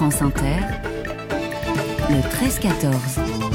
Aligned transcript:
France 0.00 0.22
Inter, 0.22 0.60
le 2.08 2.20
13-14. 2.22 3.49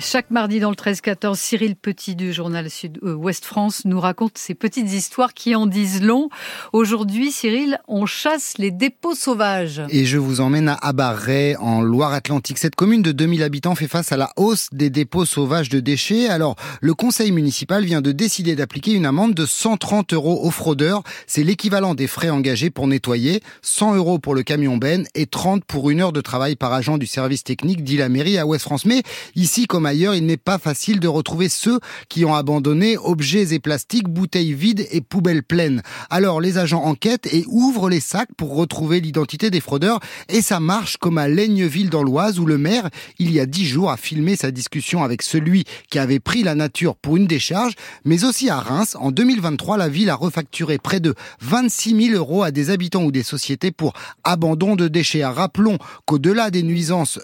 Chaque 0.00 0.30
mardi 0.30 0.60
dans 0.60 0.70
le 0.70 0.76
13-14, 0.76 1.34
Cyril 1.34 1.74
Petit 1.74 2.14
du 2.14 2.32
journal 2.32 2.70
Sud-Ouest 2.70 3.44
France 3.44 3.82
nous 3.84 3.98
raconte 3.98 4.38
ces 4.38 4.54
petites 4.54 4.92
histoires 4.92 5.34
qui 5.34 5.56
en 5.56 5.66
disent 5.66 6.02
long. 6.02 6.28
Aujourd'hui, 6.72 7.32
Cyril, 7.32 7.80
on 7.88 8.06
chasse 8.06 8.58
les 8.58 8.70
dépôts 8.70 9.16
sauvages. 9.16 9.82
Et 9.88 10.04
je 10.04 10.16
vous 10.16 10.40
emmène 10.40 10.68
à 10.68 10.74
Abarret, 10.74 11.56
en 11.56 11.80
Loire-Atlantique. 11.82 12.58
Cette 12.58 12.76
commune 12.76 13.02
de 13.02 13.10
2000 13.10 13.42
habitants 13.42 13.74
fait 13.74 13.88
face 13.88 14.12
à 14.12 14.16
la 14.16 14.30
hausse 14.36 14.68
des 14.70 14.88
dépôts 14.88 15.24
sauvages 15.24 15.68
de 15.68 15.80
déchets. 15.80 16.28
Alors, 16.28 16.54
le 16.80 16.94
conseil 16.94 17.32
municipal 17.32 17.84
vient 17.84 18.00
de 18.00 18.12
décider 18.12 18.54
d'appliquer 18.54 18.92
une 18.92 19.06
amende 19.06 19.34
de 19.34 19.46
130 19.46 20.12
euros 20.12 20.44
aux 20.44 20.52
fraudeurs. 20.52 21.02
C'est 21.26 21.42
l'équivalent 21.42 21.96
des 21.96 22.06
frais 22.06 22.30
engagés 22.30 22.70
pour 22.70 22.86
nettoyer. 22.86 23.42
100 23.62 23.96
euros 23.96 24.20
pour 24.20 24.36
le 24.36 24.44
camion 24.44 24.76
Ben 24.76 25.08
et 25.16 25.26
30 25.26 25.64
pour 25.64 25.90
une 25.90 26.00
heure 26.00 26.12
de 26.12 26.20
travail 26.20 26.54
par 26.54 26.72
agent 26.72 26.98
du 26.98 27.06
service 27.06 27.42
technique, 27.42 27.82
dit 27.82 27.96
la 27.96 28.08
mairie 28.08 28.38
à 28.38 28.46
Ouest 28.46 28.62
France. 28.62 28.84
Mais 28.84 29.02
ici, 29.34 29.66
comme 29.66 29.87
ailleurs, 29.88 30.14
il 30.14 30.24
n'est 30.24 30.36
pas 30.36 30.58
facile 30.58 31.00
de 31.00 31.08
retrouver 31.08 31.48
ceux 31.48 31.80
qui 32.08 32.24
ont 32.24 32.34
abandonné 32.34 32.96
objets 32.96 33.52
et 33.52 33.58
plastiques, 33.58 34.08
bouteilles 34.08 34.54
vides 34.54 34.86
et 34.90 35.00
poubelles 35.00 35.42
pleines. 35.42 35.82
Alors 36.10 36.40
les 36.40 36.58
agents 36.58 36.84
enquêtent 36.84 37.26
et 37.32 37.44
ouvrent 37.48 37.88
les 37.88 38.00
sacs 38.00 38.32
pour 38.36 38.54
retrouver 38.54 39.00
l'identité 39.00 39.50
des 39.50 39.60
fraudeurs 39.60 40.00
et 40.28 40.42
ça 40.42 40.60
marche 40.60 40.96
comme 40.98 41.18
à 41.18 41.28
Laigneville 41.28 41.90
dans 41.90 42.02
l'Oise 42.02 42.38
où 42.38 42.46
le 42.46 42.58
maire, 42.58 42.88
il 43.18 43.32
y 43.32 43.40
a 43.40 43.46
dix 43.46 43.66
jours, 43.66 43.90
a 43.90 43.96
filmé 43.96 44.36
sa 44.36 44.50
discussion 44.50 45.02
avec 45.02 45.22
celui 45.22 45.64
qui 45.90 45.98
avait 45.98 46.20
pris 46.20 46.42
la 46.42 46.54
nature 46.54 46.96
pour 46.96 47.16
une 47.16 47.26
décharge, 47.26 47.74
mais 48.04 48.24
aussi 48.24 48.50
à 48.50 48.60
Reims. 48.60 48.96
En 49.00 49.10
2023, 49.10 49.76
la 49.76 49.88
ville 49.88 50.10
a 50.10 50.14
refacturé 50.14 50.78
près 50.78 51.00
de 51.00 51.14
26 51.40 52.08
000 52.10 52.16
euros 52.16 52.42
à 52.42 52.50
des 52.50 52.70
habitants 52.70 53.04
ou 53.04 53.12
des 53.12 53.22
sociétés 53.22 53.72
pour 53.72 53.94
abandon 54.24 54.76
de 54.76 54.88
déchets. 54.88 55.24
Rappelons 55.24 55.78
qu'au-delà 56.04 56.50
des 56.50 56.62
nuisances 56.62 57.18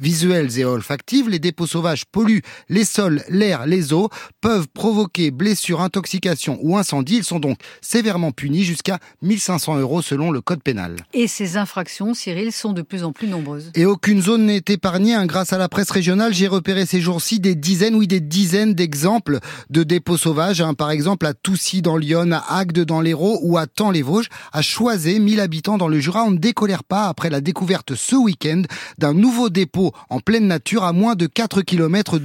visuelles 0.00 0.58
et 0.58 0.64
olfactives, 0.64 1.28
les 1.28 1.38
dépôts 1.38 1.66
sauvages 1.66 2.04
polluent 2.04 2.42
les 2.68 2.84
sols, 2.84 3.22
l'air, 3.28 3.66
les 3.66 3.92
eaux, 3.92 4.08
peuvent 4.40 4.68
provoquer 4.68 5.30
blessures, 5.30 5.80
intoxication 5.80 6.58
ou 6.62 6.76
incendie. 6.76 7.16
Ils 7.18 7.24
sont 7.24 7.38
donc 7.38 7.58
sévèrement 7.80 8.32
punis 8.32 8.64
jusqu'à 8.64 8.98
1500 9.22 9.78
euros 9.78 10.02
selon 10.02 10.30
le 10.30 10.40
code 10.40 10.62
pénal. 10.62 10.96
Et 11.12 11.26
ces 11.26 11.56
infractions, 11.56 12.14
Cyril, 12.14 12.52
sont 12.52 12.72
de 12.72 12.82
plus 12.82 13.04
en 13.04 13.12
plus 13.12 13.28
nombreuses. 13.28 13.70
Et 13.74 13.84
aucune 13.84 14.22
zone 14.22 14.46
n'est 14.46 14.62
épargnée. 14.68 15.14
Hein. 15.14 15.26
Grâce 15.26 15.52
à 15.52 15.58
la 15.58 15.68
presse 15.68 15.90
régionale, 15.90 16.34
j'ai 16.34 16.48
repéré 16.48 16.86
ces 16.86 17.00
jours-ci 17.00 17.40
des 17.40 17.54
dizaines, 17.54 17.94
oui, 17.94 18.06
des 18.06 18.20
dizaines 18.20 18.74
d'exemples 18.74 19.38
de 19.70 19.82
dépôts 19.82 20.16
sauvages. 20.16 20.60
Hein. 20.60 20.74
Par 20.74 20.90
exemple, 20.90 21.26
à 21.26 21.34
Toussy 21.34 21.82
dans 21.82 21.96
Lyon, 21.96 22.30
à 22.32 22.58
Agde 22.58 22.84
dans 22.84 23.00
l'Hérault 23.00 23.38
ou 23.42 23.58
à 23.58 23.66
Tans-les-Vosges, 23.66 24.28
à 24.52 24.62
Choisé, 24.62 25.18
1000 25.18 25.40
habitants 25.40 25.78
dans 25.78 25.88
le 25.88 26.00
Jura. 26.00 26.24
On 26.24 26.30
ne 26.30 26.38
décolère 26.38 26.84
pas 26.84 27.08
après 27.08 27.30
la 27.30 27.40
découverte 27.40 27.94
ce 27.94 28.16
week-end 28.16 28.62
d'un 28.98 29.14
nouveau 29.14 29.50
dépôt 29.50 29.85
en 30.08 30.20
pleine 30.20 30.46
nature 30.46 30.84
à 30.84 30.92
moins 30.92 31.14
de 31.14 31.26
4 31.26 31.62
km 31.62 32.18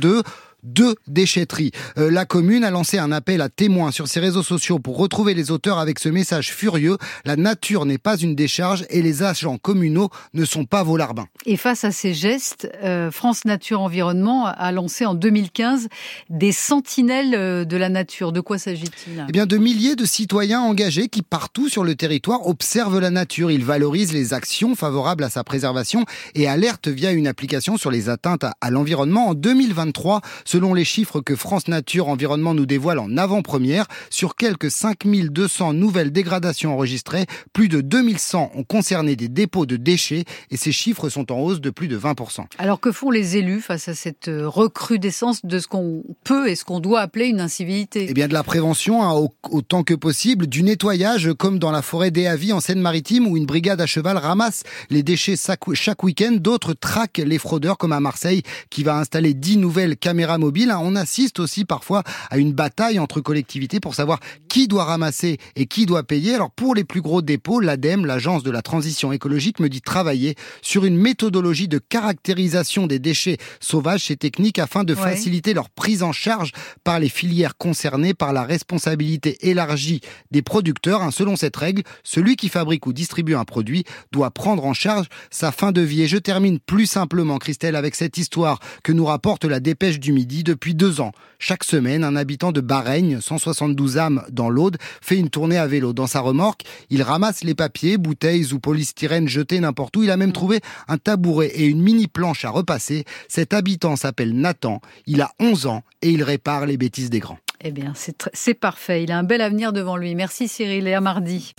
de 0.63 0.81
deux 0.81 0.95
déchetteries. 1.07 1.71
Euh, 1.97 2.09
la 2.09 2.25
commune 2.25 2.63
a 2.63 2.71
lancé 2.71 2.97
un 2.97 3.11
appel 3.11 3.41
à 3.41 3.49
témoins 3.49 3.91
sur 3.91 4.07
ses 4.07 4.19
réseaux 4.19 4.43
sociaux 4.43 4.79
pour 4.79 4.97
retrouver 4.97 5.33
les 5.33 5.51
auteurs 5.51 5.77
avec 5.77 5.99
ce 5.99 6.09
message 6.09 6.51
furieux. 6.51 6.97
La 7.25 7.35
nature 7.35 7.85
n'est 7.85 7.97
pas 7.97 8.17
une 8.17 8.35
décharge 8.35 8.85
et 8.89 9.01
les 9.01 9.23
agents 9.23 9.57
communaux 9.57 10.09
ne 10.33 10.45
sont 10.45 10.65
pas 10.65 10.83
vos 10.83 10.97
larbins. 10.97 11.27
Et 11.45 11.57
face 11.57 11.83
à 11.83 11.91
ces 11.91 12.13
gestes, 12.13 12.71
euh, 12.83 13.11
France 13.11 13.45
Nature 13.45 13.81
Environnement 13.81 14.47
a 14.47 14.71
lancé 14.71 15.05
en 15.05 15.13
2015 15.13 15.87
des 16.29 16.51
sentinelles 16.51 17.35
euh, 17.35 17.65
de 17.65 17.77
la 17.77 17.89
nature. 17.89 18.31
De 18.31 18.41
quoi 18.41 18.57
s'agit-il? 18.57 19.25
Eh 19.27 19.31
bien, 19.31 19.45
de 19.45 19.57
milliers 19.57 19.95
de 19.95 20.05
citoyens 20.05 20.61
engagés 20.61 21.07
qui 21.09 21.21
partout 21.21 21.69
sur 21.69 21.83
le 21.83 21.95
territoire 21.95 22.47
observent 22.47 22.99
la 22.99 23.11
nature. 23.11 23.51
Ils 23.51 23.65
valorisent 23.65 24.13
les 24.13 24.33
actions 24.33 24.75
favorables 24.75 25.23
à 25.23 25.29
sa 25.29 25.43
préservation 25.43 26.05
et 26.33 26.47
alertent 26.47 26.87
via 26.87 27.11
une 27.11 27.27
application 27.27 27.77
sur 27.77 27.91
les 27.91 28.09
atteintes 28.09 28.45
à 28.59 28.69
l'environnement. 28.71 29.29
En 29.29 29.33
2023, 29.33 30.21
Selon 30.51 30.73
les 30.73 30.83
chiffres 30.83 31.21
que 31.21 31.37
France 31.37 31.69
Nature 31.69 32.09
Environnement 32.09 32.53
nous 32.53 32.65
dévoile 32.65 32.99
en 32.99 33.15
avant-première, 33.15 33.85
sur 34.09 34.35
quelques 34.35 34.69
5200 34.69 35.71
nouvelles 35.71 36.11
dégradations 36.11 36.73
enregistrées, 36.73 37.25
plus 37.53 37.69
de 37.69 37.79
2100 37.79 38.51
ont 38.53 38.63
concerné 38.65 39.15
des 39.15 39.29
dépôts 39.29 39.65
de 39.65 39.77
déchets 39.77 40.25
et 40.49 40.57
ces 40.57 40.73
chiffres 40.73 41.07
sont 41.07 41.31
en 41.31 41.39
hausse 41.39 41.61
de 41.61 41.69
plus 41.69 41.87
de 41.87 41.97
20%. 41.97 42.47
Alors 42.57 42.81
que 42.81 42.91
font 42.91 43.11
les 43.11 43.37
élus 43.37 43.61
face 43.61 43.87
à 43.87 43.93
cette 43.93 44.27
euh, 44.27 44.45
recrudescence 44.45 45.45
de 45.45 45.57
ce 45.57 45.69
qu'on 45.69 46.03
peut 46.25 46.49
et 46.49 46.55
ce 46.55 46.65
qu'on 46.65 46.81
doit 46.81 46.99
appeler 46.99 47.27
une 47.27 47.39
incivilité? 47.39 48.07
Eh 48.09 48.13
bien 48.13 48.27
de 48.27 48.33
la 48.33 48.43
prévention 48.43 49.03
hein, 49.05 49.29
autant 49.49 49.83
que 49.83 49.93
possible, 49.93 50.47
du 50.47 50.63
nettoyage 50.63 51.31
comme 51.31 51.59
dans 51.59 51.71
la 51.71 51.81
forêt 51.81 52.11
des 52.11 52.27
en 52.51 52.59
Seine-Maritime 52.59 53.25
où 53.25 53.37
une 53.37 53.45
brigade 53.45 53.79
à 53.79 53.85
cheval 53.85 54.17
ramasse 54.17 54.63
les 54.89 55.01
déchets 55.01 55.37
chaque 55.75 56.03
week-end, 56.03 56.33
d'autres 56.33 56.73
traquent 56.73 57.21
les 57.25 57.37
fraudeurs 57.37 57.77
comme 57.77 57.93
à 57.93 58.01
Marseille 58.01 58.43
qui 58.69 58.83
va 58.83 58.97
installer 58.97 59.33
10 59.33 59.55
nouvelles 59.55 59.95
caméras 59.95 60.39
mobile, 60.41 60.71
hein. 60.71 60.79
on 60.81 60.95
assiste 60.95 61.39
aussi 61.39 61.63
parfois 61.63 62.03
à 62.29 62.37
une 62.37 62.51
bataille 62.51 62.99
entre 62.99 63.21
collectivités 63.21 63.79
pour 63.79 63.95
savoir 63.95 64.19
qui 64.49 64.67
doit 64.67 64.83
ramasser 64.83 65.37
et 65.55 65.65
qui 65.65 65.85
doit 65.85 66.03
payer. 66.03 66.35
Alors 66.35 66.51
pour 66.51 66.75
les 66.75 66.83
plus 66.83 67.01
gros 67.01 67.21
dépôts, 67.21 67.61
l'ADEME, 67.61 68.05
l'agence 68.05 68.43
de 68.43 68.51
la 68.51 68.61
transition 68.61 69.13
écologique, 69.13 69.59
me 69.59 69.69
dit 69.69 69.81
travailler 69.81 70.35
sur 70.61 70.83
une 70.83 70.97
méthodologie 70.97 71.69
de 71.69 71.77
caractérisation 71.77 72.87
des 72.87 72.99
déchets 72.99 73.37
sauvages 73.61 74.11
et 74.11 74.17
techniques 74.17 74.59
afin 74.59 74.83
de 74.83 74.95
faciliter 74.95 75.53
leur 75.53 75.69
prise 75.69 76.03
en 76.03 76.11
charge 76.11 76.51
par 76.83 76.99
les 76.99 77.09
filières 77.09 77.57
concernées 77.57 78.13
par 78.13 78.33
la 78.33 78.43
responsabilité 78.43 79.37
élargie 79.47 80.01
des 80.31 80.41
producteurs. 80.41 81.01
Hein. 81.01 81.11
Selon 81.11 81.35
cette 81.35 81.55
règle, 81.55 81.83
celui 82.03 82.35
qui 82.35 82.49
fabrique 82.49 82.87
ou 82.87 82.93
distribue 82.93 83.35
un 83.35 83.45
produit 83.45 83.83
doit 84.11 84.31
prendre 84.31 84.65
en 84.65 84.73
charge 84.73 85.07
sa 85.29 85.51
fin 85.51 85.71
de 85.71 85.81
vie. 85.81 86.01
Et 86.03 86.07
je 86.07 86.17
termine 86.17 86.59
plus 86.59 86.85
simplement, 86.85 87.37
Christelle, 87.37 87.75
avec 87.75 87.95
cette 87.95 88.17
histoire 88.17 88.59
que 88.83 88.91
nous 88.91 89.05
rapporte 89.05 89.45
la 89.45 89.59
dépêche 89.59 89.99
du 89.99 90.11
midi 90.13 90.30
depuis 90.39 90.73
deux 90.73 91.01
ans. 91.01 91.11
Chaque 91.39 91.63
semaine, 91.63 92.03
un 92.03 92.15
habitant 92.15 92.51
de 92.51 92.61
Bareigne, 92.61 93.19
172 93.19 93.97
âmes 93.97 94.23
dans 94.31 94.49
l'Aude, 94.49 94.77
fait 95.01 95.17
une 95.17 95.29
tournée 95.29 95.57
à 95.57 95.67
vélo. 95.67 95.93
Dans 95.93 96.07
sa 96.07 96.21
remorque, 96.21 96.61
il 96.89 97.03
ramasse 97.03 97.43
les 97.43 97.55
papiers, 97.55 97.97
bouteilles 97.97 98.53
ou 98.53 98.59
polystyrène 98.59 99.27
jetés 99.27 99.59
n'importe 99.59 99.97
où. 99.97 100.03
Il 100.03 100.11
a 100.11 100.17
même 100.17 100.31
trouvé 100.31 100.61
un 100.87 100.97
tabouret 100.97 101.47
et 101.47 101.65
une 101.65 101.81
mini 101.81 102.07
planche 102.07 102.45
à 102.45 102.49
repasser. 102.49 103.05
Cet 103.27 103.53
habitant 103.53 103.95
s'appelle 103.95 104.33
Nathan. 104.33 104.81
Il 105.05 105.21
a 105.21 105.31
11 105.39 105.67
ans 105.67 105.83
et 106.01 106.09
il 106.09 106.23
répare 106.23 106.65
les 106.65 106.77
bêtises 106.77 107.09
des 107.09 107.19
grands. 107.19 107.39
Eh 107.63 107.71
bien, 107.71 107.93
c'est 108.33 108.53
parfait. 108.53 109.03
Il 109.03 109.11
a 109.11 109.19
un 109.19 109.23
bel 109.23 109.41
avenir 109.41 109.73
devant 109.73 109.97
lui. 109.97 110.15
Merci 110.15 110.47
Cyril 110.47 110.87
et 110.87 110.93
à 110.93 111.01
mardi. 111.01 111.53